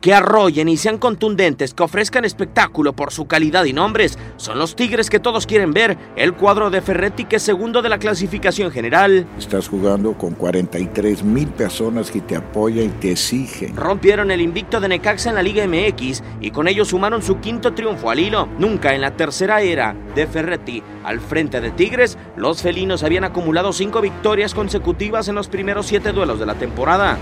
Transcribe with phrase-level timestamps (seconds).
[0.00, 4.18] Que arrollen y sean contundentes, que ofrezcan espectáculo por su calidad y nombres.
[4.36, 5.96] Son los Tigres que todos quieren ver.
[6.16, 9.26] El cuadro de Ferretti que es segundo de la clasificación general.
[9.38, 13.76] Estás jugando con 43 mil personas que te apoyan y te exigen.
[13.76, 17.74] Rompieron el invicto de Necaxa en la Liga MX y con ello sumaron su quinto
[17.74, 18.48] triunfo al hilo.
[18.58, 23.72] Nunca en la tercera era de Ferretti al frente de Tigres, los felinos habían acumulado
[23.72, 27.18] cinco victorias consecutivas en los primeros siete duelos de la temporada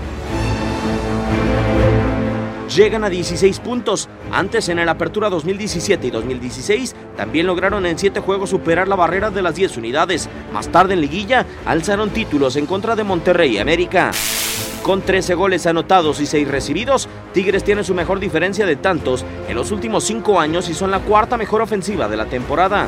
[2.75, 4.09] llegan a 16 puntos.
[4.31, 9.31] Antes en el Apertura 2017 y 2016 también lograron en 7 juegos superar la barrera
[9.31, 10.29] de las 10 unidades.
[10.53, 14.11] Más tarde en liguilla alzaron títulos en contra de Monterrey y América.
[14.83, 19.55] Con 13 goles anotados y 6 recibidos, Tigres tiene su mejor diferencia de tantos en
[19.55, 22.87] los últimos 5 años y son la cuarta mejor ofensiva de la temporada.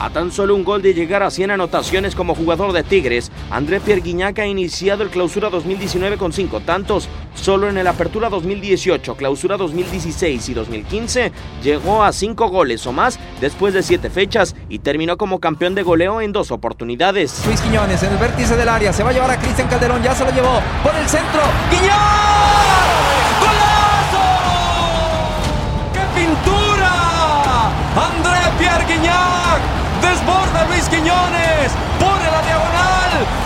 [0.00, 3.80] A tan solo un gol de llegar a 100 anotaciones como jugador de Tigres, André
[3.80, 7.06] Pierre Guignac ha iniciado el Clausura 2019 con 5 tantos.
[7.34, 13.20] Solo en el Apertura 2018, Clausura 2016 y 2015 llegó a 5 goles o más
[13.42, 17.44] después de 7 fechas y terminó como campeón de goleo en dos oportunidades.
[17.44, 20.14] Luis Quiñones en el vértice del área, se va a llevar a Cristian Calderón, ya
[20.14, 21.42] se lo llevó por el centro.
[21.70, 22.39] ¡Guiñón!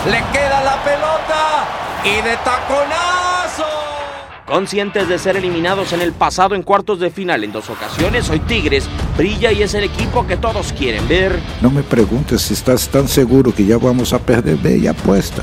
[0.05, 1.65] Le queda la pelota
[2.03, 3.63] y de taconazo.
[4.45, 8.39] Conscientes de ser eliminados en el pasado en cuartos de final en dos ocasiones, hoy
[8.41, 11.39] Tigres brilla y es el equipo que todos quieren ver.
[11.61, 15.41] No me preguntes si estás tan seguro que ya vamos a perder, ve y apuesta.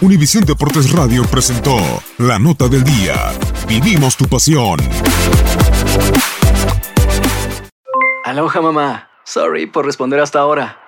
[0.00, 1.76] Univisión Deportes Radio presentó
[2.18, 3.14] La Nota del Día.
[3.68, 4.78] Vivimos tu pasión.
[8.24, 9.08] Aloha mamá.
[9.24, 10.87] Sorry por responder hasta ahora.